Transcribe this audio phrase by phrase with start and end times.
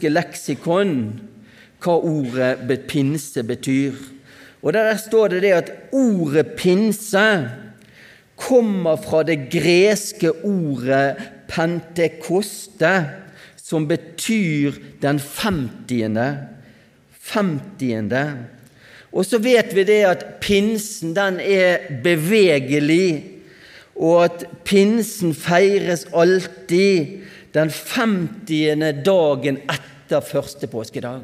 [0.00, 1.20] norske leksikon
[1.80, 3.92] hva ordet pinse betyr.
[4.62, 7.50] Og Der står det det at ordet pinse
[8.36, 11.16] kommer fra det greske ordet
[11.48, 13.10] pentekoste,
[13.56, 16.48] som betyr den femtiende.
[17.12, 18.36] Femtiende.
[19.12, 23.24] Og så vet vi det at pinsen den er bevegelig,
[23.96, 27.20] og at pinsen feires alltid
[27.54, 31.22] den femtiende dagen etter første påskedag.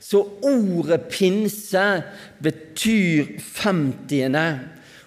[0.00, 1.84] Så ordet pinse
[2.42, 4.60] betyr femtiende,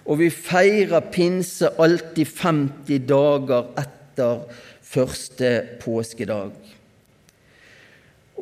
[0.04, 4.44] og vi feirer pinse alltid 50 dager etter
[4.92, 6.52] første påskedag.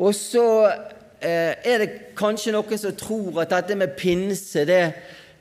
[0.00, 0.46] Og så
[1.20, 4.82] eh, er det kanskje noen som tror at dette med pinse det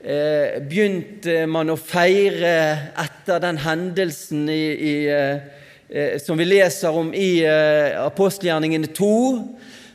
[0.04, 2.52] eh, begynte man å feire
[3.00, 5.59] etter den hendelsen i, i, eh,
[6.22, 9.14] som vi leser om i eh, apostelgjerningene 2.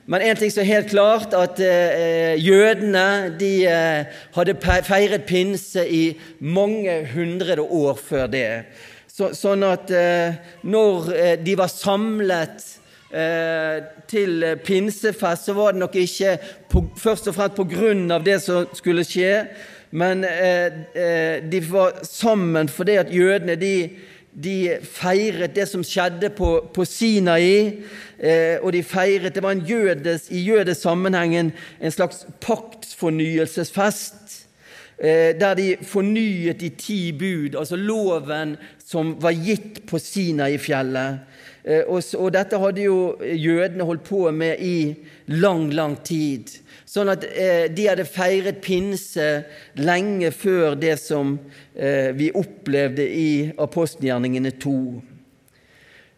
[0.05, 5.81] Men en ting som er helt klart, at eh, jødene de eh, hadde feiret pinse
[5.81, 6.03] i
[6.39, 8.49] mange hundre år før det.
[9.09, 10.35] Så, sånn at eh,
[10.67, 12.67] når eh, de var samlet
[13.09, 13.79] eh,
[14.11, 16.35] til pinsefest, så var det nok ikke
[16.69, 19.45] på, først og fremst på grunn av det som skulle skje,
[19.95, 23.75] men eh, de var sammen fordi at jødene de
[24.43, 27.83] de feiret det som skjedde på, på Sinai,
[28.19, 34.47] eh, og de feiret Det var jødes, i jødes sammenhengen en slags paktsfornyelsesfest,
[34.99, 41.19] eh, der de fornyet de ti bud, altså loven som var gitt på Sinai-fjellet.
[41.63, 44.95] Eh, og, og dette hadde jo jødene holdt på med i
[45.27, 46.59] lang, lang tid.
[46.95, 49.23] Sånn at eh, de hadde feiret pinse
[49.83, 51.33] lenge før det som
[51.75, 54.75] eh, vi opplevde i apostelgjerningene 2.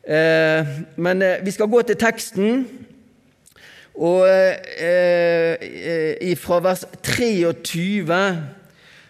[0.05, 0.69] Eh,
[1.01, 2.61] men eh, vi skal gå til teksten.
[3.97, 5.57] Og eh,
[6.21, 8.21] eh, fra vers 23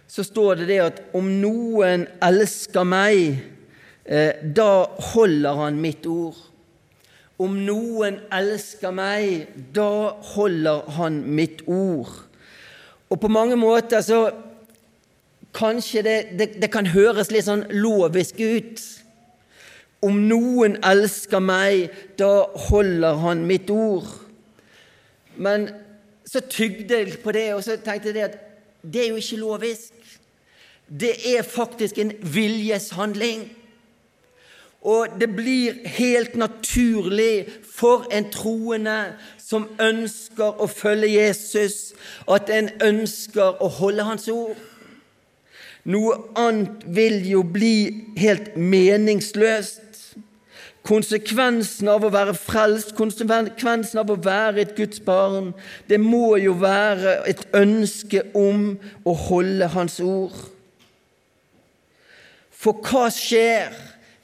[0.07, 3.44] så står det det at om noen elsker meg,
[4.07, 6.38] da holder han mitt ord.
[7.38, 12.09] Om noen elsker meg, da holder han mitt ord.
[13.09, 14.28] Og på mange måter så
[15.58, 18.81] Kanskje det, det, det kan høres litt sånn lovisk ut.
[20.06, 21.88] Om noen elsker meg,
[22.20, 24.06] da holder han mitt ord.
[25.34, 25.69] Men
[26.28, 28.38] så tygde jeg på det, og så tenkte jeg at
[28.84, 29.94] det er jo ikke lovisk.
[30.88, 33.48] Det er faktisk en viljeshandling.
[34.81, 38.99] Og det blir helt naturlig for en troende
[39.41, 41.93] som ønsker å følge Jesus,
[42.29, 44.57] at en ønsker å holde Hans ord.
[45.88, 49.83] Noe annet vil jo bli helt meningsløst.
[50.88, 55.51] Konsekvensen av å være frelst, konsekvensen av å være et Guds barn,
[55.88, 60.35] det må jo være et ønske om å holde Hans ord.
[62.51, 63.75] For hva skjer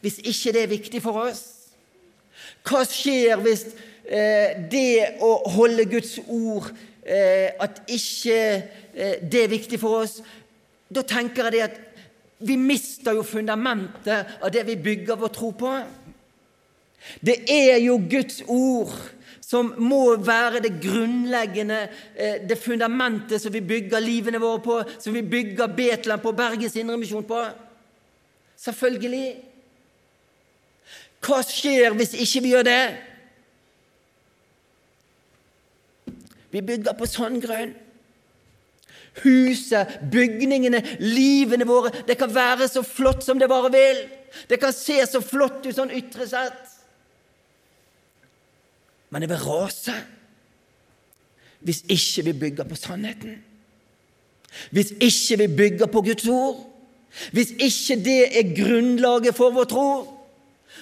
[0.03, 1.43] hvis ikke det er viktig for oss?
[2.67, 3.65] Hva skjer hvis
[4.03, 6.69] eh, det å holde Guds ord
[7.03, 10.17] eh, At ikke eh, det er viktig for oss?
[10.91, 11.79] Da tenker jeg det at
[12.43, 15.71] vi mister jo fundamentet av det vi bygger vår tro på.
[17.23, 18.91] Det er jo Guds ord
[19.43, 21.79] som må være det grunnleggende,
[22.43, 27.23] det fundamentet som vi bygger livene våre på, som vi bygger Betlehem på, Bergens Indremisjon
[27.27, 27.39] på.
[28.59, 29.52] Selvfølgelig.
[31.23, 32.83] Hva skjer hvis ikke vi gjør det?
[36.53, 37.73] Vi bygger på sånn grunn.
[39.23, 44.01] Huset, bygningene, livene våre Det kan være så flott som det bare vil.
[44.49, 46.61] Det kan se så flott ut sånn ytre sett.
[49.13, 49.95] Men det vil rase
[51.63, 53.37] hvis ikke vi bygger på sannheten.
[54.75, 56.57] Hvis ikke vi bygger på Guds ord.
[57.31, 59.85] Hvis ikke det er grunnlaget for vår tro.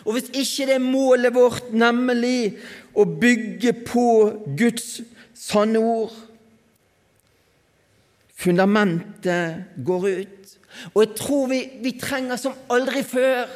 [0.06, 2.58] Og hvis ikke det er målet vårt, nemlig
[2.98, 4.08] å bygge på
[4.58, 5.02] Guds
[5.38, 6.14] sanne ord
[8.42, 10.54] Fundamentet går ut.
[10.96, 13.52] Og jeg tror vi, vi trenger som aldri før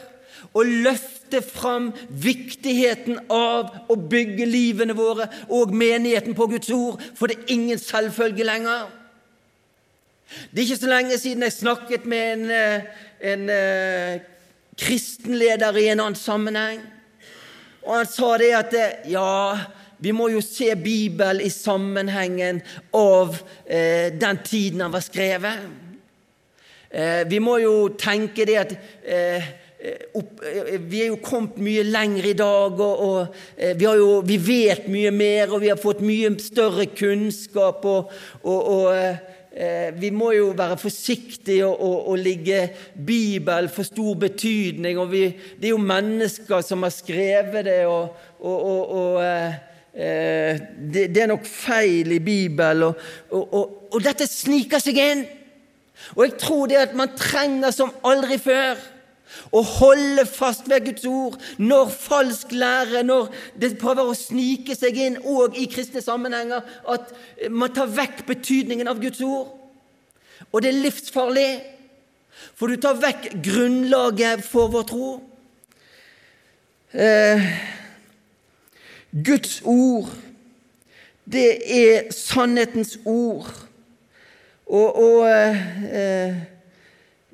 [0.55, 7.31] å løfte fram viktigheten av å bygge livene våre og menigheten på Guds ord, for
[7.31, 8.85] det er ingen selvfølge lenger.
[10.51, 13.03] Det er ikke så lenge siden jeg snakket med en, eh,
[13.33, 14.21] en eh,
[14.79, 16.83] kristenleder i en annen sammenheng.
[17.85, 18.75] Og han sa det at
[19.09, 19.57] ja,
[20.01, 22.61] vi må jo se Bibelen i sammenhengen
[22.97, 25.67] av eh, den tiden han var skrevet.
[26.89, 28.73] Eh, vi må jo tenke det at
[29.03, 29.47] eh,
[30.17, 30.41] opp,
[30.89, 35.11] vi er jo kommet mye lenger i dag, og, og vi, jo, vi, vet mye
[35.13, 37.85] mer, og vi har fått mye større kunnskap.
[37.85, 39.34] og, og, og
[39.99, 42.69] vi må jo være forsiktige og, og, og ligge
[43.07, 44.99] Bibelen for stor betydning.
[44.99, 45.21] og vi,
[45.59, 49.53] Det er jo mennesker som har skrevet det, og, og eh,
[50.93, 52.91] det, det, er nok feil i Bibelen.
[53.31, 55.23] Og, dette sniker seg inn.
[56.17, 58.75] Og jeg tror det at man trenger som aldri før
[59.51, 63.29] å holde fast ved Guds ord når falsk lære, når
[63.61, 67.13] det prøver å snike seg inn, òg i kristne sammenhenger, at
[67.51, 69.53] man tar vekk betydningen av Guds ord.
[70.51, 71.49] Og det er livsfarlig,
[72.55, 75.09] for du tar vekk grunnlaget for vår tro.
[76.95, 77.47] Eh,
[79.25, 80.09] Guds ord,
[81.25, 83.47] det er sannhetens ord.
[84.65, 86.35] Og, og eh,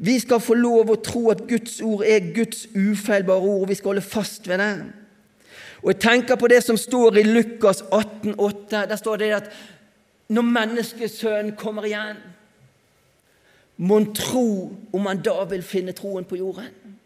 [0.01, 3.77] vi skal få lov å tro at Guds ord er Guds ufeilbare ord, og vi
[3.77, 4.71] skal holde fast ved det.
[5.81, 8.87] Og Jeg tenker på det som står i Lukas 18,8.
[8.89, 9.51] Der står det at
[10.29, 12.17] når menneskesønnen kommer igjen,
[13.77, 16.97] mon tro om han da vil finne troen på jorden?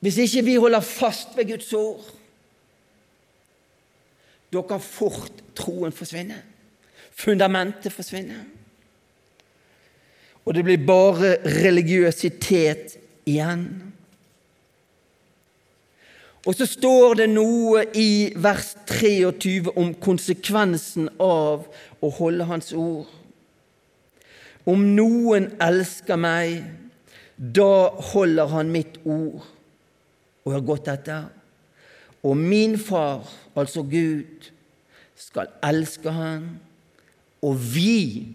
[0.00, 2.04] Hvis ikke vi holder fast ved Guds ord,
[4.52, 6.42] da kan fort troen forsvinne
[7.14, 8.42] fundamentet forsvinner.
[10.44, 12.98] Og det blir bare religiøsitet
[13.28, 13.66] igjen.
[16.44, 21.64] Og så står det noe i vers 23 om konsekvensen av
[22.04, 23.08] å holde Hans ord.
[24.68, 26.60] Om noen elsker meg,
[27.36, 29.42] da holder han mitt ord
[30.44, 31.26] og har gått etter.
[32.24, 33.24] Og min far,
[33.56, 34.50] altså Gud,
[35.18, 36.46] skal elske han
[37.44, 38.34] og vi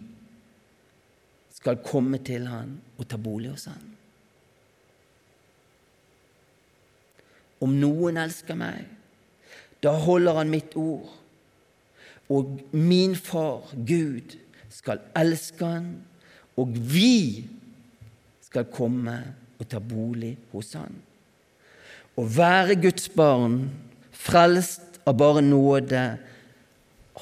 [1.59, 3.87] skal komme til han og ta bolig hos han.
[7.59, 8.85] Om noen elsker meg,
[9.83, 11.09] da holder han mitt ord.
[12.31, 14.37] Og min far, Gud,
[14.69, 15.89] skal elske han,
[16.59, 17.47] og vi
[18.45, 19.17] skal komme
[19.59, 20.93] og ta bolig hos han.
[22.19, 23.61] Å være Guds barn,
[24.15, 26.03] frelst av bare nåde,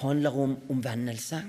[0.01, 1.41] handler om omvendelse.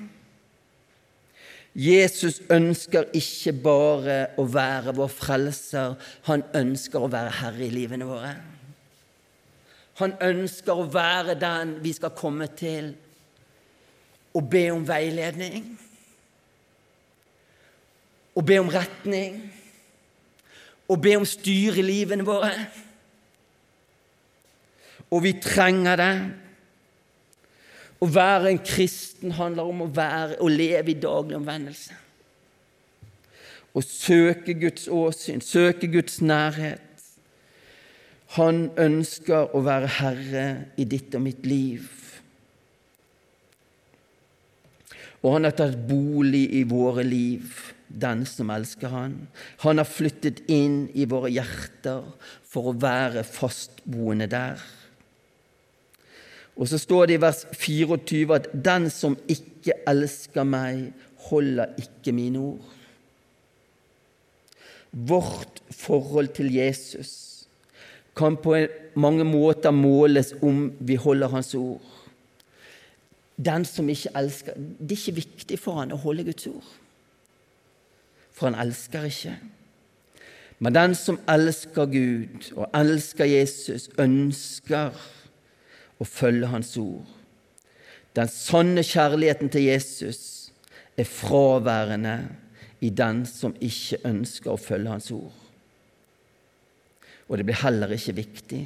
[1.78, 5.94] Jesus ønsker ikke bare å være vår frelser,
[6.26, 8.32] han ønsker å være herre i livene våre.
[10.00, 12.90] Han ønsker å være den vi skal komme til
[14.34, 15.70] og be om veiledning.
[18.34, 19.40] Og be om retning.
[20.88, 22.52] Og be om styr i livene våre.
[25.10, 26.12] Og vi trenger det.
[27.98, 31.96] Å være en kristen handler om å, være, å leve i daglig omvendelse.
[33.74, 36.84] Å søke Guds åsyn, søke Guds nærhet.
[38.36, 40.46] Han ønsker å være herre
[40.78, 41.88] i ditt og mitt liv.
[45.24, 47.50] Og han har tatt bolig i våre liv,
[47.88, 49.16] den som elsker han.
[49.64, 52.04] Han har flyttet inn i våre hjerter
[52.46, 54.62] for å være fastboende der.
[56.58, 60.92] Og så står det i vers 24 at 'den som ikke elsker meg,
[61.30, 62.74] holder ikke mine ord'.
[64.92, 67.46] Vårt forhold til Jesus
[68.16, 68.56] kan på
[68.94, 71.80] mange måter måles om vi holder Hans ord.
[73.44, 76.64] Den som ikke elsker Det er ikke viktig for han å holde Guds ord,
[78.32, 79.36] for han elsker ikke.
[80.58, 84.90] Men den som elsker Gud og elsker Jesus, ønsker
[85.98, 87.06] og følge Hans ord.
[88.16, 90.50] Den sanne kjærligheten til Jesus
[90.98, 92.16] er fraværende
[92.80, 95.34] i den som ikke ønsker å følge Hans ord.
[97.28, 98.62] Og det blir heller ikke viktig.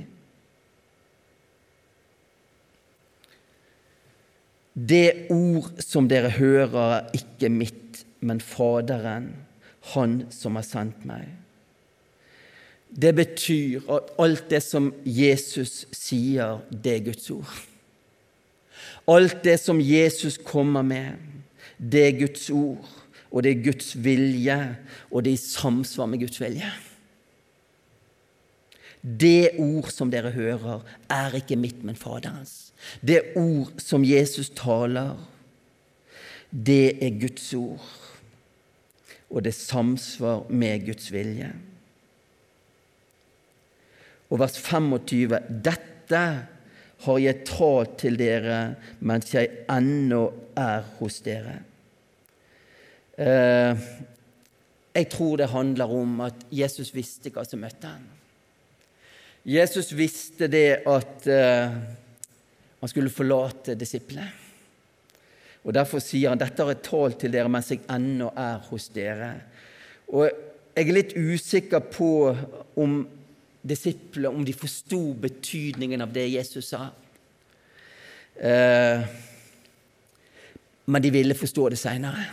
[4.72, 9.32] Det ord som dere hører, er ikke mitt, men Faderen,
[9.96, 11.26] Han som har sendt meg.
[12.92, 17.52] Det betyr at alt det som Jesus sier, det er Guds ord.
[19.08, 21.16] Alt det som Jesus kommer med,
[21.78, 22.88] det er Guds ord,
[23.32, 24.58] og det er Guds vilje,
[25.10, 26.68] og det er i samsvar med Guds vilje.
[29.02, 32.70] Det ord som dere hører, er ikke mitt, men Faderens.
[33.00, 35.16] Det ord som Jesus taler,
[36.52, 37.82] det er Guds ord,
[39.30, 41.50] og det samsvar med Guds vilje.
[44.32, 46.22] Og vers 25.: Dette
[47.04, 48.62] har jeg talt til dere
[49.04, 50.22] mens jeg ennå
[50.56, 51.58] er hos dere.
[53.18, 53.76] Eh,
[54.92, 58.04] Jeg tror det handler om at Jesus visste hva som møtte ham.
[59.48, 61.72] Jesus visste det at uh,
[62.80, 64.28] han skulle forlate disiplene.
[65.64, 68.90] Og Derfor sier han dette har jeg talt til dere mens jeg ennå er hos
[68.92, 69.32] dere.
[70.12, 70.28] Og
[70.76, 72.10] Jeg er litt usikker på
[72.80, 73.00] om
[73.62, 76.88] disiplene om de forsto betydningen av det Jesus sa.
[78.42, 79.04] Uh,
[80.84, 82.24] men de ville forstå det seinere.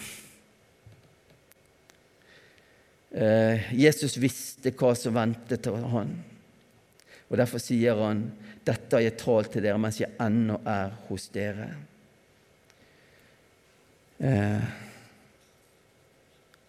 [3.10, 6.12] Eh, Jesus visste hva som ventet av han.
[7.30, 8.32] Og Derfor sier han,
[8.66, 11.76] 'Dette har jeg talt til dere mens jeg ennå er hos dere'.
[14.20, 14.62] Eh,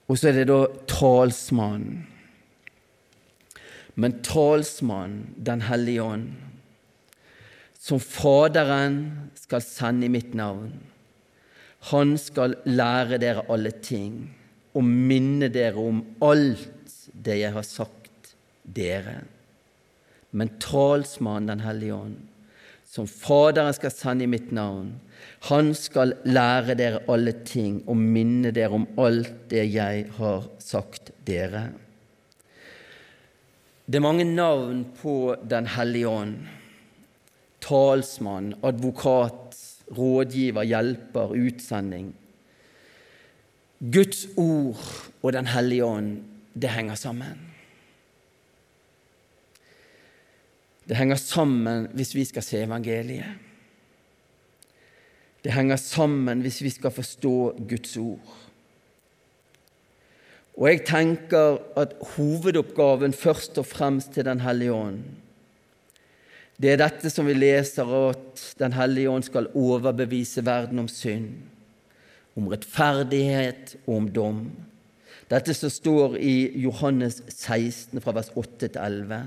[0.08, 2.06] og så er det da talsmannen.
[3.94, 6.30] Men talsmannen, Den hellige ånd,
[7.80, 10.72] som Faderen skal sende i mitt navn,
[11.90, 14.28] han skal lære dere alle ting
[14.76, 19.22] og minne dere om alt det jeg har sagt dere.
[20.30, 22.18] Men talsmannen Den hellige ånd,
[22.86, 24.98] som Faderen skal sende i mitt navn,
[25.48, 31.12] han skal lære dere alle ting og minne dere om alt det jeg har sagt
[31.26, 31.70] dere.
[33.90, 36.36] Det er mange navn på Den hellige ånd.
[37.60, 39.56] Talsmann, advokat,
[39.98, 42.12] rådgiver, hjelper, utsending.
[43.80, 44.78] Guds ord
[45.22, 46.22] og Den hellige ånd,
[46.54, 47.40] det henger sammen.
[50.88, 53.34] Det henger sammen hvis vi skal se evangeliet.
[55.44, 57.34] Det henger sammen hvis vi skal forstå
[57.68, 58.36] Guds ord.
[60.58, 65.02] Og jeg tenker at hovedoppgaven først og fremst til Den hellige ånd,
[66.60, 71.38] det er dette som vi leser, at Den hellige ånd skal overbevise verden om synd
[72.38, 74.44] om rettferdighet og om dom.
[75.30, 79.20] Dette som står i Johannes 16, fra vers 8 til 11.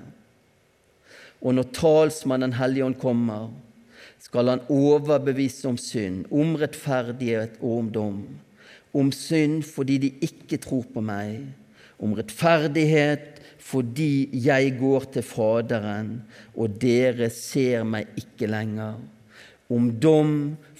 [1.43, 3.51] Og når talsmannen Hellige Ånd kommer,
[4.23, 8.19] skal han overbevise om synd, om rettferdighet og om dom.
[8.93, 11.41] Om synd fordi de ikke tror på meg,
[12.03, 13.33] om rettferdighet
[13.63, 16.15] fordi jeg går til Faderen,
[16.59, 18.97] og dere ser meg ikke lenger.
[19.71, 20.33] Om dom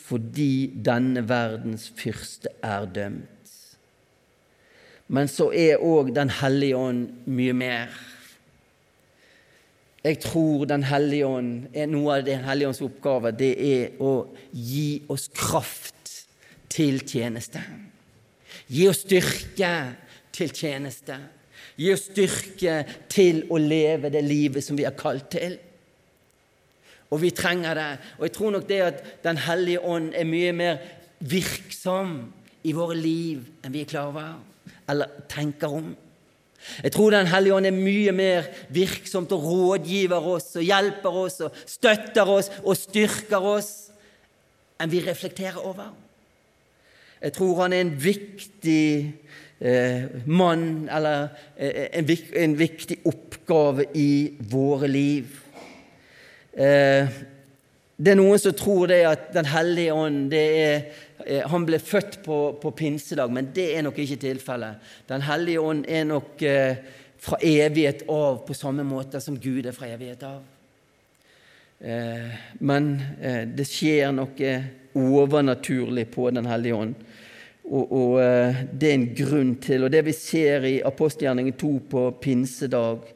[0.04, 3.30] fordi denne verdens fyrste er dømt.
[5.08, 7.88] Men så er òg Den hellige ånd mye mer.
[10.04, 14.14] Jeg tror Den hellige ånd er noe av Den hellige ånds oppgave det er å
[14.52, 16.12] gi oss kraft
[16.74, 17.62] til tjeneste.
[18.74, 19.74] Gi oss styrke
[20.34, 21.18] til tjeneste.
[21.78, 22.80] Gi oss styrke
[23.12, 25.58] til å leve det livet som vi er kalt til.
[27.14, 27.92] Og vi trenger det.
[28.18, 30.80] Og jeg tror nok det at Den hellige ånd er mye mer
[31.20, 34.34] virksom i våre liv enn vi er klar over
[34.90, 35.94] eller tenker om.
[36.84, 41.42] Jeg tror Den hellige ånd er mye mer virksomt og rådgiver oss og hjelper oss
[41.46, 43.72] og støtter oss og styrker oss
[44.82, 45.92] enn vi reflekterer over.
[47.24, 49.14] Jeg tror han er en viktig
[49.64, 55.38] eh, mann, eller eh, en, en viktig oppgave i våre liv.
[56.54, 57.08] Eh,
[57.96, 60.84] det er noen som tror det at Den hellige ånd er,
[61.26, 64.84] eh, han ble født på, på, pinsedag, men det er nok ikke tilfellet.
[65.08, 66.84] Den hellige ånd er nok eh,
[67.24, 70.42] fra evighet av på samme måte som Gud er fra evighet av.
[72.64, 72.86] men
[73.58, 74.52] det skjer noe
[74.94, 76.94] overnaturlig på Den hellige ånd.
[77.64, 78.16] Og, og,
[78.74, 79.86] det er en grunn til.
[79.86, 83.08] Og det vi ser i apostelgjerningen 2 på pinsedag,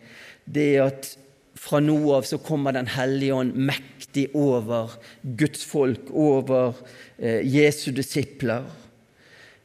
[0.48, 1.10] det er at
[1.57, 6.75] fra nå av så kommer Den hellige ånd mektig over Guds folk, over
[7.17, 8.67] eh, Jesu disipler.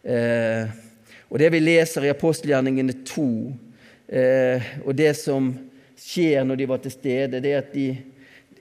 [0.03, 0.73] Eh,
[1.29, 3.27] og det vi leser i apostelgjerningene 2,
[4.13, 5.53] eh, og det som
[5.97, 7.87] skjer når de var til stede, det er at de,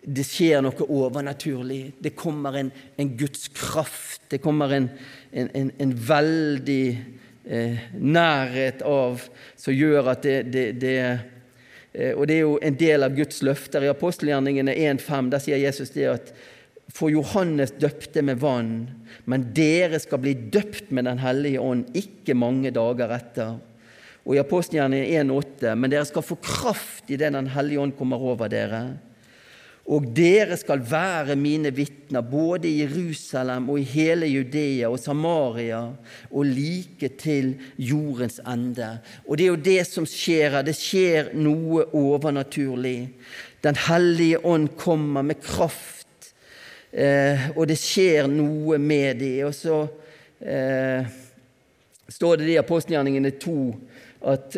[0.02, 1.94] det skjer noe overnaturlig.
[2.02, 4.24] Det kommer en, en Guds kraft.
[4.32, 4.90] Det kommer en,
[5.32, 6.86] en, en veldig
[7.46, 9.22] eh, nærhet av
[9.60, 10.96] som gjør at det, det, det
[11.94, 13.84] Eh, og Det er jo en del av Guds løfter.
[13.84, 16.34] I apostelgjerningene 1,5 der sier Jesus det at
[16.92, 18.90] for Johannes døpte med vann,
[19.24, 23.60] men dere skal bli døpt med Den hellige ånd ikke mange dager etter.
[24.26, 28.48] Og i apostelgjerningene 1,8.: Men dere skal få kraft idet Den hellige ånd kommer over
[28.48, 29.00] dere.
[29.90, 35.80] Og dere skal være mine vitner både i Jerusalem og i hele Judea og Samaria
[36.30, 39.00] og like til jordens ende.
[39.26, 40.68] Og det er jo det som skjer her.
[40.68, 43.10] Det skjer noe overnaturlig.
[43.66, 46.32] Den hellige ånd kommer med kraft,
[46.94, 49.50] eh, og det skjer noe med dem.
[49.50, 49.82] Og så
[50.46, 51.10] eh,
[52.06, 53.74] står det i apostelgjerningene to
[54.22, 54.54] at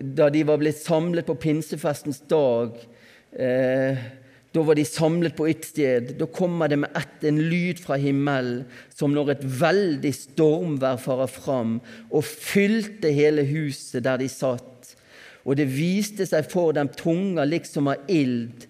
[0.00, 2.78] da de var blitt samlet på pinsefestens dag
[3.36, 3.98] eh,
[4.54, 6.12] Da var de samlet på ett sted.
[6.18, 8.62] Da kommer det med ett en lyd fra himmelen,
[8.94, 11.80] som når et veldig stormvær farer fram,
[12.10, 14.94] og fylte hele huset der de satt.
[15.44, 18.68] Og det viste seg for dem tunger liksom av ild,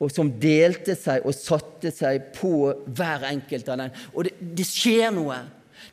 [0.00, 3.94] og som delte seg og satte seg på hver enkelt av dem.
[4.16, 5.38] Og det, det skjer noe.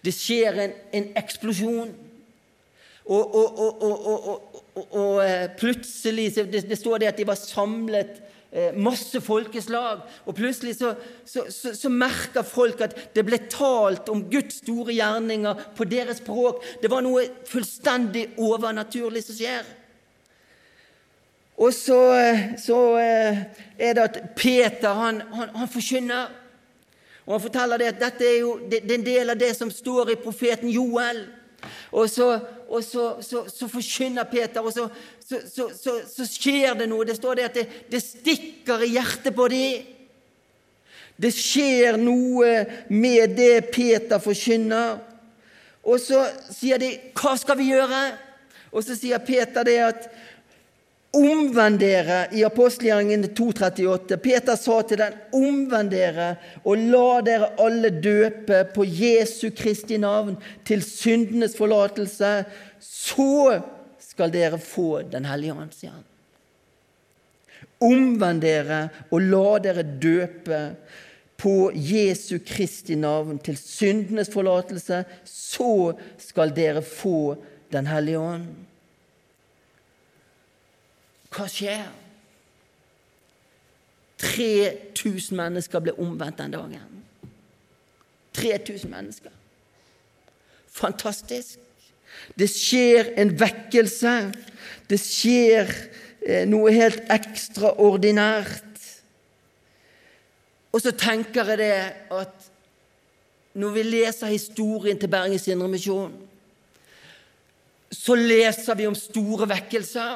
[0.03, 1.91] Det skjer en, en eksplosjon.
[3.03, 8.21] Og, og, og, og eh, plutselig det, det, står det at de var samlet
[8.77, 10.03] masse folkeslag.
[10.25, 10.93] Og plutselig så,
[11.25, 16.21] så, så, så merka folk at det ble talt om Guds store gjerninger på deres
[16.21, 16.61] språk.
[16.81, 19.71] Det var noe fullstendig overnaturlig som skjer.
[21.57, 26.31] Og så, eh, så er det at Peter han, han, han forkynner.
[27.25, 29.53] Og Han forteller det at dette er jo det, det er en del av det
[29.55, 31.23] som står i profeten Joel.
[31.91, 32.33] Og så,
[32.73, 34.87] og så, så, så forkynner Peter, og så,
[35.21, 37.05] så, skjer det noe.
[37.05, 39.91] Det står det at det, det stikker i hjertet på dem.
[41.21, 42.55] Det skjer noe
[42.89, 44.97] med det Peter forkynner.
[45.83, 48.17] Og så sier de 'Hva skal vi gjøre?'
[48.73, 50.09] Og så sier Peter det at
[51.13, 54.15] Omvend dere i apostelgjerningen 2,38.
[54.17, 56.31] Peter sa til den, omvend dere
[56.65, 62.31] og la dere alle døpe på Jesu Kristi navn til syndenes forlatelse.
[62.81, 63.59] Så
[64.01, 66.01] skal dere få Den hellige ånds sier.
[67.83, 70.65] Omvend dere og la dere døpe
[71.37, 75.03] på Jesu Kristi navn til syndenes forlatelse.
[75.29, 77.35] Så skal dere få
[77.69, 78.72] Den hellige ånd.
[81.33, 81.85] Hva skjer?
[84.23, 87.03] 3000 mennesker ble omvendt den dagen.
[88.37, 89.33] 3000 mennesker.
[90.73, 91.59] Fantastisk.
[92.39, 94.13] Det skjer en vekkelse.
[94.89, 95.69] Det skjer
[96.25, 98.69] eh, noe helt ekstraordinært.
[100.73, 101.73] Og så tenker jeg det
[102.13, 102.49] at
[103.53, 106.13] når vi leser historien til Bergens Indremisjon,
[107.93, 110.15] så leser vi om store vekkelser.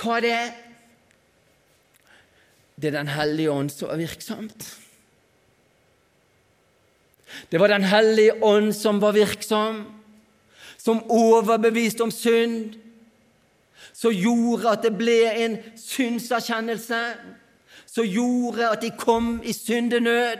[0.00, 0.42] Hva er det?
[2.80, 4.68] Det er Den hellige ånd som er virksomt.
[7.50, 9.84] Det var Den hellige ånd som var virksom,
[10.78, 12.74] som overbeviste om synd,
[13.92, 17.00] som gjorde at det ble en syndserkjennelse,
[17.86, 20.38] som gjorde at de kom i syndenød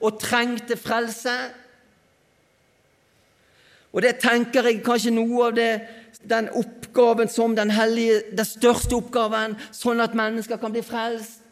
[0.00, 1.36] og trengte frelse.
[3.92, 5.70] Og det tenker jeg kanskje noe av det
[6.28, 11.42] den oppgaven som den hellige, den største oppgaven, sånn at mennesker kan bli frelst.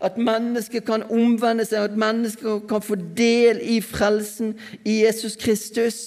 [0.00, 4.54] At mennesker kan omvende seg, at mennesker kan få del i frelsen
[4.86, 5.98] i Jesus Kristus.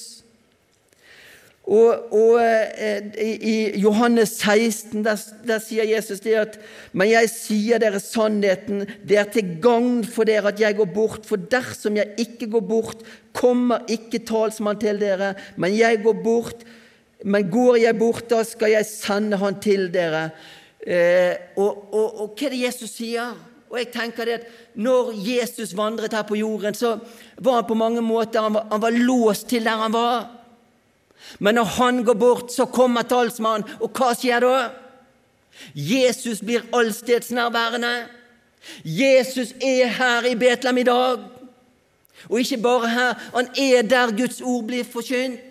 [1.71, 3.12] Og, og eh,
[3.45, 6.58] I Johannes 16 der, der, sier Jesus det at
[6.91, 11.28] Men jeg sier dere sannheten, det er til gagn for dere at jeg går bort,
[11.30, 13.06] for dersom jeg ikke går bort,
[13.38, 16.65] kommer ikke talsmann til dere, men jeg går bort
[17.23, 20.29] men går jeg bort, da skal jeg sende han til dere.
[20.81, 23.36] Eh, og, og, og, hva er det Jesus sier?
[23.71, 26.97] Og jeg tenker det at Når Jesus vandret her på jorden, så
[27.38, 30.29] var han på mange måter han var, han var låst til der han var.
[31.39, 34.55] Men når han går bort, så kommer talsmannen, og hva skjer da?
[35.75, 38.07] Jesus blir allstedsnærværende.
[38.84, 41.27] Jesus er her i Betlehem i dag.
[42.29, 45.51] Og ikke bare her, han er der Guds ord blir forkynt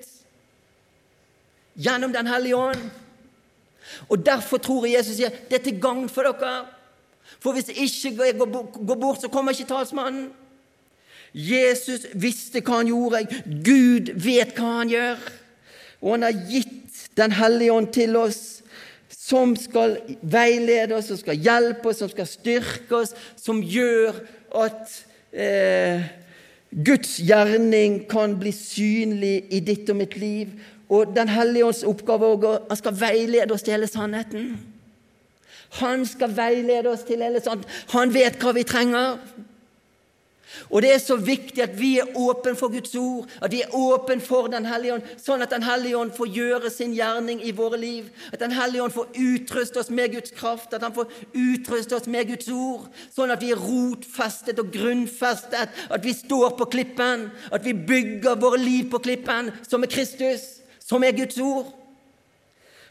[1.81, 2.91] gjennom Den hellige ånd.
[4.09, 6.67] Og Derfor tror jeg Jesus sier det er til gagn for dere.
[7.41, 8.37] For hvis jeg ikke
[8.87, 10.31] går bort, så kommer ikke talsmannen.
[11.35, 13.23] Jesus visste hva han gjorde.
[13.65, 15.21] Gud vet hva han gjør.
[16.01, 16.77] Og han har gitt
[17.19, 18.63] Den hellige ånd til oss,
[19.11, 24.15] som skal veilede oss, som skal hjelpe oss, som skal styrke oss, som gjør
[24.63, 24.95] at
[25.35, 26.07] eh,
[26.71, 30.55] Guds gjerning kan bli synlig i ditt og mitt liv,
[30.91, 34.59] og Den hellige ånds oppgave er at han skal veilede oss til hele sannheten.
[35.79, 37.71] Han skal veilede oss til hele sannheten.
[37.95, 39.21] Han vet hva vi trenger.
[40.71, 43.75] Og Det er så viktig at vi er åpne for Guds ord, at vi er
[43.75, 47.53] åpne for Den hellige ånd, sånn at Den hellige ånd får gjøre sin gjerning i
[47.55, 48.11] våre liv.
[48.33, 52.07] At Den hellige ånd får utruste oss med Guds kraft, at han får utruste oss
[52.07, 52.91] med Guds ord.
[53.15, 58.35] Sånn at vi er rotfestet og grunnfestet, at vi står på klippen, at vi bygger
[58.35, 60.60] våre liv på klippen, som er Kristus
[60.91, 61.71] som er Guds ord.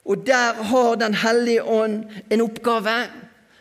[0.06, 3.00] Og der har Den hellige ånd en oppgave.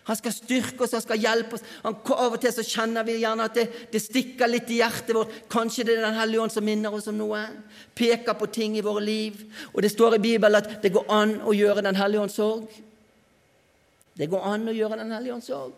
[0.08, 1.64] Han skal styrke oss, han skal hjelpe oss.
[1.82, 5.12] Han, av og til så kjenner vi gjerne at det, det stikker litt i hjertet
[5.12, 5.34] vårt.
[5.52, 7.42] Kanskje det er Den hellige ånd som minner oss om noe,
[7.98, 9.42] peker på ting i våre liv.
[9.74, 12.72] Og det står i Bibelen at det går an å gjøre Den hellige ånds sorg.
[14.16, 15.76] Det går an å gjøre Den hellige ånds sorg.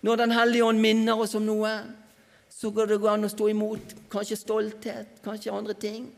[0.00, 1.74] Når Den hellige ånd minner oss om noe,
[2.48, 6.08] så går det an å stå imot kanskje stolthet, kanskje andre ting.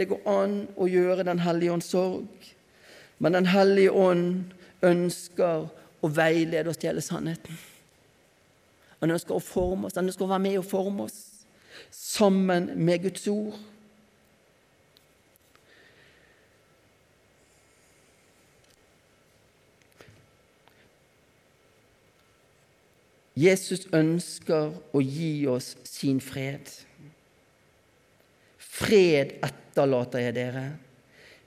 [0.00, 2.46] Det går an å gjøre Den hellige ånds sorg.
[3.20, 5.66] Men Den hellige ånd ønsker
[6.00, 7.58] å veilede oss til hele sannheten.
[9.00, 11.18] Han ønsker å forme oss, han ønsker å være med og forme oss
[11.92, 13.58] sammen med Guds ord.
[23.40, 26.68] Jesus ønsker å gi oss sin fred.
[28.58, 29.38] Fred
[29.70, 30.64] etterlater jeg dere.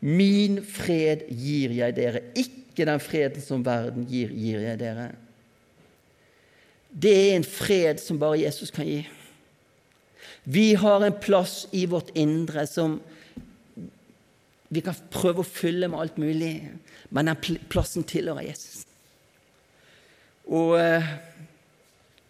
[0.04, 5.12] Min fred gir jeg dere, ikke den freden som verden gir, gir jeg dere.
[6.94, 9.04] Det er en fred som bare Jesus kan gi.
[10.44, 13.00] Vi har en plass i vårt indre som
[14.74, 16.56] vi kan prøve å fylle med alt mulig,
[17.14, 18.84] men den plassen tilhører Jesus.
[20.50, 21.12] Og eh,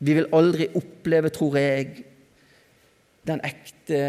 [0.04, 2.04] vi vil aldri oppleve, tror jeg,
[3.28, 4.00] den ekte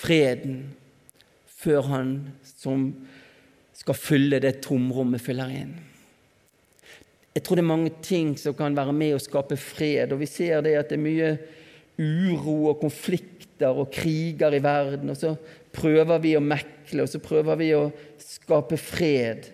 [0.00, 0.60] freden
[1.60, 2.12] før han
[2.46, 2.88] som
[3.76, 5.72] skal fylle det tomrommet, fyller inn.
[7.34, 10.28] Jeg tror det er mange ting som kan være med å skape fred, og vi
[10.28, 11.30] ser det at det er mye
[12.00, 15.34] uro og konflikter og kriger i verden, og så
[15.74, 17.84] prøver vi å mekle, og så prøver vi å
[18.24, 19.50] skape fred.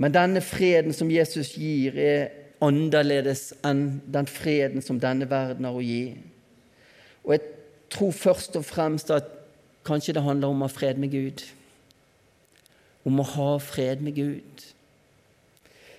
[0.00, 2.32] Men denne freden som Jesus gir, er
[2.64, 6.16] annerledes enn den freden som denne verden har å gi.
[7.24, 7.44] Og jeg
[7.94, 9.33] tror først og fremst at
[9.84, 11.44] Kanskje det handler om å ha fred med Gud.
[13.04, 14.64] Om å ha fred med Gud.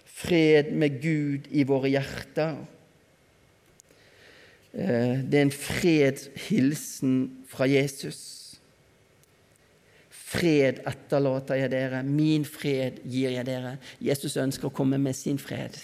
[0.05, 2.57] Fred med Gud i våre hjerter.
[4.73, 8.19] Eh, det er en fredshilsen fra Jesus.
[10.09, 13.77] Fred etterlater jeg dere, min fred gir jeg dere.
[14.03, 15.77] Jesus ønsker å komme med sin fred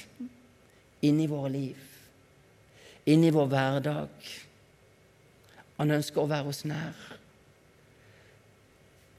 [1.05, 1.77] inn i våre liv,
[3.09, 4.27] inn i vår hverdag.
[5.79, 7.20] Han ønsker å være oss nær.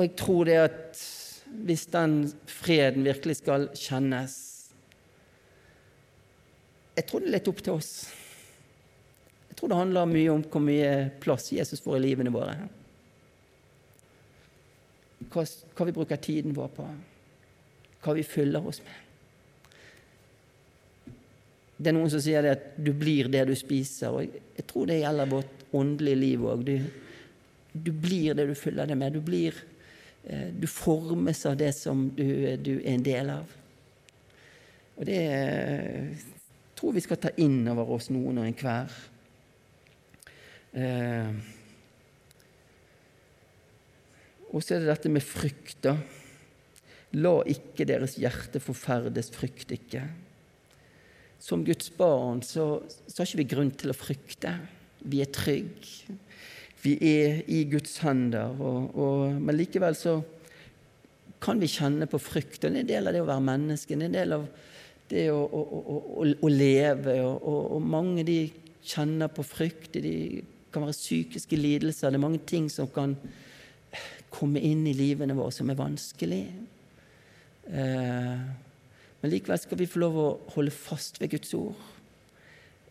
[0.02, 1.00] Og jeg tror det at
[1.62, 4.34] hvis den freden virkelig skal kjennes
[6.96, 7.92] Jeg tror det er litt opp til oss.
[9.48, 10.90] Jeg tror det handler mye om hvor mye
[11.22, 12.56] plass Jesus får i livene våre.
[15.30, 16.88] Hva, hva vi bruker tiden vår på,
[18.02, 18.98] hva vi fyller oss med.
[21.78, 24.12] Det er noen som sier det at du blir det du spiser.
[24.12, 26.66] og Jeg tror det gjelder vårt åndelige liv òg.
[26.68, 26.76] Du,
[27.72, 29.16] du, blir det du fyller det med.
[29.16, 29.56] Du blir
[30.22, 32.24] du formes av det som du,
[32.62, 33.56] du, er en del av.
[34.94, 36.26] Og det eh,
[36.78, 38.94] tror vi skal ta inn over oss noen og enhver.
[40.78, 41.32] Eh,
[44.52, 45.96] og så er det dette med frykt, da.
[47.18, 50.04] La ikke deres hjerte forferdes, frykt ikke.
[51.42, 52.66] Som Guds barn så,
[53.08, 54.54] så har ikke vi grunn til å frykte.
[55.02, 56.16] Vi er trygge.
[56.82, 60.16] Vi er i Guds hender, og, og, men likevel så
[61.42, 62.60] kan vi kjenne på frykt.
[62.62, 64.46] Det er en del av det å være menneske, det en del av
[65.10, 67.16] det å, å, å, leve.
[67.22, 68.38] Og, mange de
[68.86, 69.98] kjenner på frykt.
[70.02, 70.42] De
[70.72, 72.10] kan være psykiske lidelser.
[72.10, 73.16] Det er mange ting som kan
[74.32, 76.42] komme inn i livene våre som er vanskelig.
[77.68, 78.44] Eh,
[79.22, 81.76] men likevel skal vi få lov å holde fast ved Guds ord.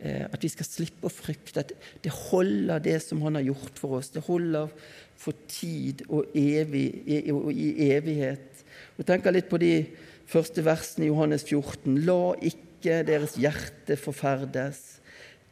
[0.02, 1.62] Eh, at vi skal slippe å frykte.
[1.62, 4.10] At det holder, det som Han har gjort for oss.
[4.10, 4.72] Det holder
[5.16, 8.64] for tid og, evig, og i evighet.
[8.98, 9.86] Og tenker litt på de
[10.26, 12.02] første versene i Johannes 14.
[12.08, 15.02] La ikke deres hjerte forferdes.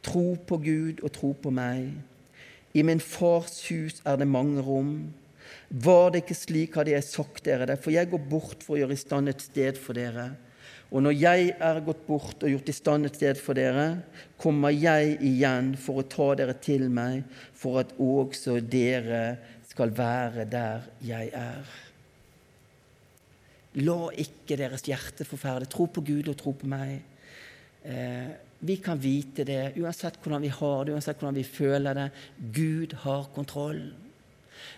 [0.02, 1.92] Tro på Gud og tro på meg.
[2.74, 5.12] I min fars hus er det mange rom.
[5.70, 8.80] Var det ikke slik, hadde jeg sagt dere det, for jeg går bort for å
[8.82, 10.32] gjøre i stand et sted for dere.
[10.90, 14.02] Og når jeg er gått bort og gjort i stand et sted for dere,
[14.40, 17.22] kommer jeg igjen for å ta dere til meg,
[17.54, 19.22] for at også dere
[19.70, 21.70] skal være der jeg er.
[23.86, 25.70] La ikke deres hjerte forferde.
[25.70, 26.96] Tro på Gud og tro på meg.
[27.86, 28.30] Eh,
[28.66, 32.08] vi kan vite det, uansett hvordan vi har det, uansett hvordan vi føler det.
[32.56, 33.84] Gud har kontroll.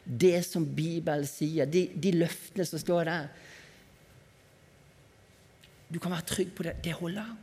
[0.04, 3.32] Det som Bibelen sier, de, de løftene som står der,
[5.92, 6.76] du kan være trygg på det.
[6.84, 7.36] Det holder.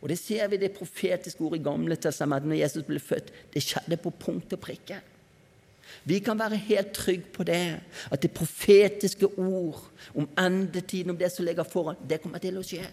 [0.00, 3.32] Og Det ser vi det profetiske ordet i Gamle testamentet når Jesus ble født.
[3.54, 5.00] Det skjedde på punkt og prikke.
[6.04, 9.80] Vi kan være helt trygge på det, at det profetiske ord
[10.14, 12.84] om endetiden, om det som ligger foran, det kommer til å skje.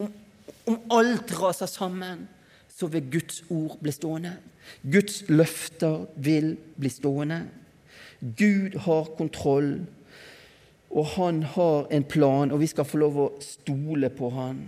[0.00, 0.12] Om,
[0.66, 2.28] om alt raser sammen,
[2.72, 4.36] så vil Guds ord bli stående.
[4.82, 7.42] Guds løfter vil bli stående.
[8.20, 9.80] Gud har kontroll,
[10.90, 14.62] og han har en plan, og vi skal få lov å stole på han.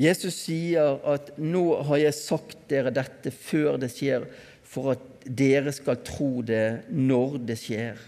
[0.00, 4.28] Jesus sier at 'nå har jeg sagt dere dette før det skjer',
[4.64, 7.98] for at dere skal tro det når det skjer.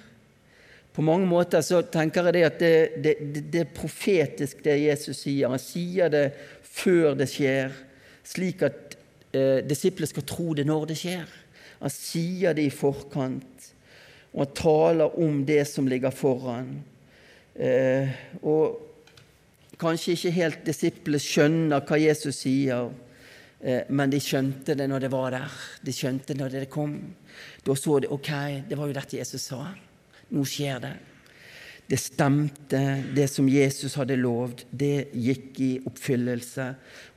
[0.93, 4.77] På mange måter så tenker jeg det at det, det, det, det er profetisk, det
[4.85, 5.49] Jesus sier.
[5.49, 7.73] Han sier det før det skjer,
[8.25, 8.92] slik at
[9.33, 11.37] eh, disiplene skal tro det når det skjer.
[11.83, 13.69] Han sier det i forkant,
[14.33, 16.77] og han taler om det som ligger foran.
[17.55, 18.13] Eh,
[18.47, 22.93] og kanskje ikke helt disiplene skjønner hva Jesus sier,
[23.61, 25.63] eh, men de skjønte det når det var der.
[25.83, 26.97] De skjønte det når det kom.
[27.65, 28.33] Da så de ok,
[28.69, 29.65] det var jo dette Jesus sa.
[30.33, 30.95] Nå skjer det.
[31.93, 32.79] Det stemte,
[33.13, 36.69] det som Jesus hadde lovd, det gikk i oppfyllelse.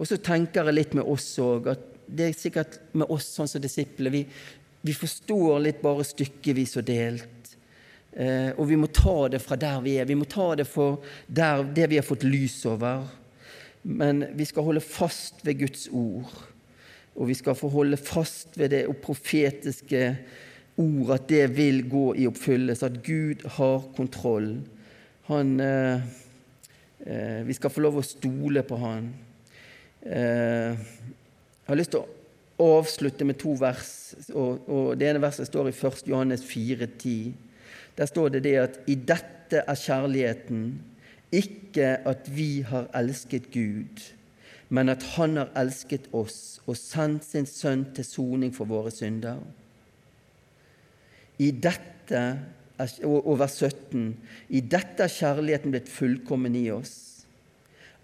[0.02, 3.50] Og så tenker jeg litt med oss òg, at det er sikkert med oss sånn
[3.50, 4.14] som disipler.
[4.14, 4.24] Vi,
[4.86, 7.54] vi forstår litt bare stykkevis og delt.
[8.16, 10.08] Eh, og vi må ta det fra der vi er.
[10.08, 13.08] Vi må ta det for der, det vi har fått lys over.
[13.86, 16.32] Men vi skal holde fast ved Guds ord.
[17.16, 20.08] Og vi skal få holde fast ved det profetiske
[20.82, 22.88] ord, at det vil gå i oppfyllelse.
[22.88, 24.58] At Gud har kontroll.
[25.30, 26.02] Han, eh,
[27.06, 29.14] eh, vi skal få lov å stole på Han.
[30.06, 30.78] Eh,
[31.66, 32.04] jeg har lyst til
[32.62, 34.14] å avslutte med to vers.
[34.38, 36.04] og, og Det ene verset står i 1.
[36.12, 37.32] Johannes 4,10.
[37.98, 40.68] Der står det det at i dette er kjærligheten
[41.34, 44.04] ikke at vi har elsket Gud,
[44.70, 49.42] men at Han har elsket oss og sendt sin sønn til soning for våre synder.
[51.42, 52.22] I dette
[53.08, 54.06] og vers 17.
[54.50, 57.26] I dette er kjærligheten blitt fullkommen i oss,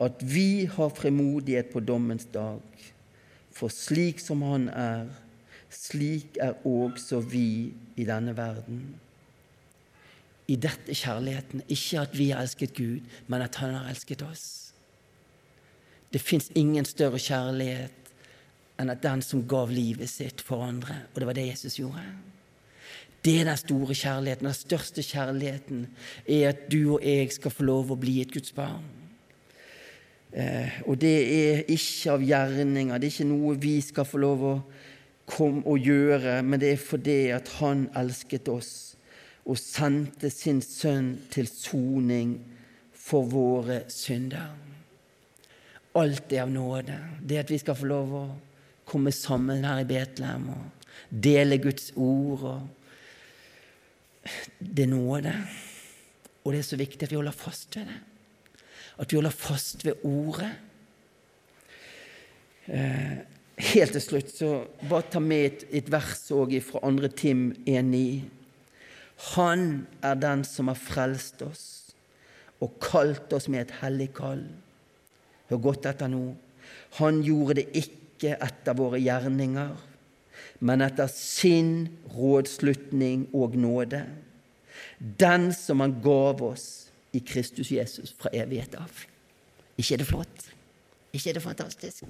[0.01, 2.63] at vi har fremodighet på dommens dag.
[3.61, 5.05] For slik som Han er,
[5.69, 8.81] slik er også vi i denne verden
[10.51, 11.63] i dette kjærligheten.
[11.71, 14.73] Ikke at vi har elsket Gud, men at Han har elsket oss.
[16.11, 18.11] Det fins ingen større kjærlighet
[18.81, 21.05] enn at den som gav livet sitt for andre.
[21.13, 22.03] Og det var det Jesus gjorde.
[23.21, 24.49] Det er den store kjærligheten.
[24.49, 25.85] Den største kjærligheten
[26.25, 28.83] er at du og jeg skal få lov å bli et Guds barn.
[30.31, 34.45] Eh, og det er ikke av gjerninger, det er ikke noe vi skal få lov
[34.47, 34.55] å
[35.31, 38.73] komme og gjøre, men det er fordi at Han elsket oss
[39.45, 42.35] og sendte sin sønn til soning
[42.93, 44.53] for våre synder.
[45.97, 46.97] Alt er av nåde.
[47.19, 48.25] Det at vi skal få lov å
[48.87, 52.69] komme sammen her i Betlehem og dele Guds ord og
[54.61, 55.31] Det er nåde.
[56.45, 58.10] Og det er så viktig at vi holder fast ved det.
[58.99, 60.51] At vi holder fast ved ordet.
[62.67, 63.17] Eh,
[63.71, 64.51] helt til slutt så
[64.89, 67.11] bare ta med et, et vers òg fra 2.
[67.17, 68.21] Tim 1,9.
[69.35, 71.65] Han er den som har frelst oss
[72.61, 74.43] og kalt oss med et hellig kall.
[75.49, 76.31] Hør godt etter nå.
[76.99, 79.73] Han gjorde det ikke etter våre gjerninger,
[80.61, 84.03] men etter sin rådslutning og nåde.
[84.99, 86.67] Den som han gav oss
[87.13, 89.05] i Kristus Jesus fra evighet av.
[89.77, 90.51] Ikke er det flott?
[91.11, 92.03] Ikke er det fantastisk?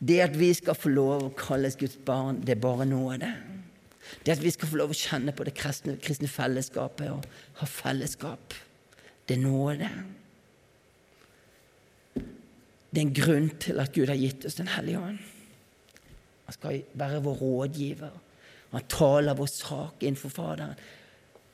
[0.00, 3.20] Det at vi skal få lov å kalles Guds barn, det er bare noe av
[3.20, 3.34] Det
[4.24, 7.26] Det at vi skal få lov å kjenne på det kristne, kristne fellesskapet og
[7.60, 8.54] ha fellesskap,
[9.28, 9.90] det er noe av det.
[12.90, 15.18] Det er en grunn til at Gud har gitt oss Den hellige ånd.
[16.46, 18.16] Han skal være vår rådgiver.
[18.72, 20.74] Han taler vår sak innenfor Faderen.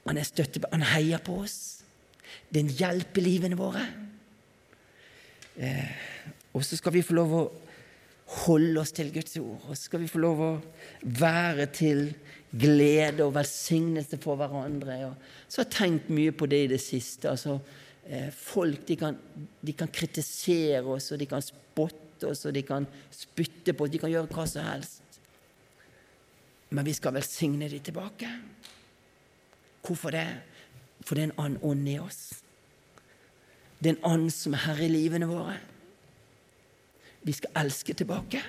[0.07, 1.76] Han er støtte, han heier på oss.
[2.49, 3.85] Det er en hjelp i livene våre.
[5.57, 5.95] Eh,
[6.57, 7.45] og så skal vi få lov å
[8.47, 9.69] holde oss til Guds ord.
[9.69, 10.53] Og så skal vi få lov å
[11.21, 12.09] være til
[12.57, 14.99] glede og velsignelse for hverandre.
[15.11, 15.15] Og
[15.49, 17.31] så har jeg tenkt mye på det i det siste.
[17.31, 17.59] altså
[18.07, 19.19] eh, Folk de kan,
[19.61, 23.95] de kan, kritisere oss, og de kan spotte oss, og de kan spytte på oss.
[23.95, 25.03] De kan gjøre hva som helst.
[26.75, 28.31] Men vi skal velsigne dem tilbake.
[29.87, 30.27] Hvorfor det?
[31.07, 32.21] For det er en annen ånd i oss.
[33.79, 35.57] Det er en ånd som er herre i livene våre.
[37.27, 38.43] Vi skal elske tilbake.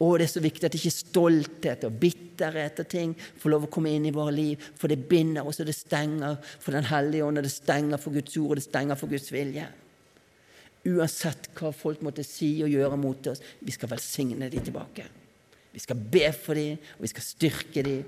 [0.00, 3.70] Og det er så viktig at ikke stolthet og bitterhet og ting får lov å
[3.72, 7.26] komme inn i våre liv, for det binder oss, og det stenger for Den hellige
[7.26, 9.66] ånd, og det stenger for Guds ord, og det stenger for Guds vilje.
[10.88, 15.04] Uansett hva folk måtte si og gjøre mot oss, vi skal velsigne dem tilbake.
[15.72, 18.02] Vi skal be for dem, og vi skal styrke dem.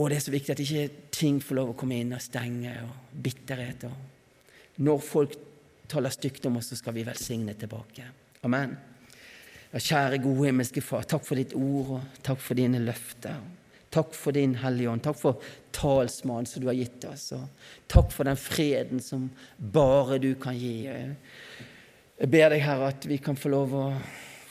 [0.00, 2.72] Og det er så viktig at ikke ting får lov å komme inn og stenge,
[2.86, 3.84] og bitterhet.
[3.84, 5.36] Og når folk
[5.90, 8.06] taler stygt om oss, så skal vi velsigne tilbake.
[8.48, 8.76] Amen.
[9.70, 13.42] Ja, kjære, gode himmelske Far, takk for ditt ord, og takk for dine løfter.
[13.90, 15.02] Takk for din Hellige Ånd.
[15.02, 17.32] Takk for talsmannen som du har gitt oss.
[17.34, 20.86] Og takk for den freden som bare du kan gi.
[20.86, 23.84] Jeg ber deg, Herre, at vi kan få lov å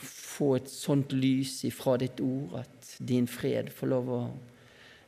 [0.04, 4.20] få et sånt lys ifra ditt ord, at din fred får lov å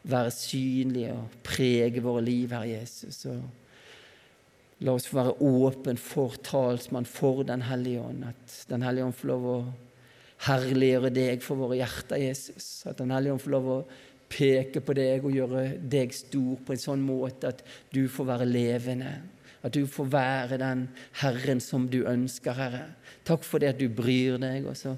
[0.02, 3.24] være synlige og prege våre liv, Herre Jesus.
[3.30, 3.42] Og
[4.82, 8.24] la oss få være åpen for talsmann, for Den hellige ånd.
[8.24, 9.58] At Den hellige ånd får lov å
[10.48, 12.86] herliggjøre deg for våre hjerter, Jesus.
[12.86, 13.82] At Den hellige ånd får lov å
[14.32, 17.62] peke på deg og gjøre deg stor på en sånn måte at
[17.92, 19.12] du får være levende.
[19.62, 20.88] At du får være den
[21.20, 22.86] Herren som du ønsker, Herre.
[23.28, 24.66] Takk for det at du bryr deg.
[24.66, 24.96] og så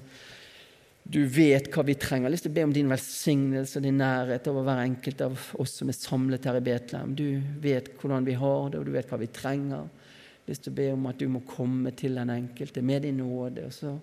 [1.05, 2.25] du vet hva vi trenger.
[2.25, 5.19] Jeg har lyst til å be om din velsignelse og din nærhet over hver enkelt
[5.21, 7.13] av oss som er samlet her i Betlehem.
[7.13, 7.27] Du
[7.61, 9.85] vet hvordan vi har det, og du vet hva vi trenger.
[9.85, 13.67] Jeg har lyst be om at du må komme til den enkelte med din nåde.
[13.69, 13.93] og så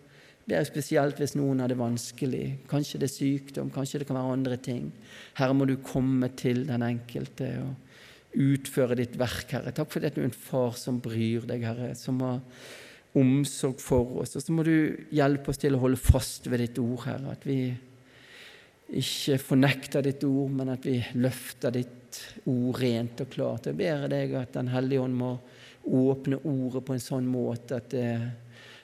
[0.47, 2.45] ber jeg spesielt hvis noen har det vanskelig.
[2.71, 4.93] Kanskje det er sykdom, kanskje det kan være andre ting.
[5.39, 9.75] Herre, må du komme til den enkelte og utføre ditt verk, Herre.
[9.75, 12.41] Takk for at du er en far som bryr deg, Herre, som har
[13.19, 14.37] omsorg for oss.
[14.37, 14.75] Og så må du
[15.13, 17.35] hjelpe oss til å holde fast ved ditt ord, Herre.
[17.37, 17.59] At vi
[19.01, 23.69] ikke fornekter ditt ord, men at vi løfter ditt ord rent og klart.
[23.71, 25.35] Jeg ber deg at Den hellige ånd må
[25.83, 28.09] åpne ordet på en sånn måte at det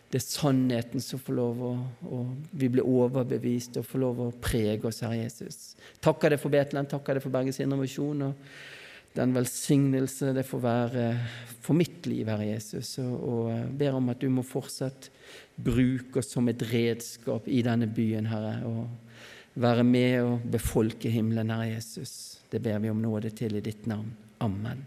[0.08, 1.70] det er sannheten som får lov å
[2.08, 5.74] og Vi blir overbevist og får lov å prege oss, Herre Jesus.
[6.00, 8.22] Takker deg for Betlehem, takker deg for Bergens Indremisjon.
[8.30, 8.77] Og
[9.18, 11.04] den velsignelse det får være
[11.64, 12.94] for mitt liv, Herre Jesus.
[13.02, 15.10] Og, ber om at du må fortsatt
[15.58, 18.54] bruke oss som et redskap i denne byen, Herre.
[18.68, 22.12] Og være med og befolke himmelen, Herre Jesus.
[22.50, 24.14] Det ber vi om nåde til i ditt navn.
[24.44, 24.86] Amen.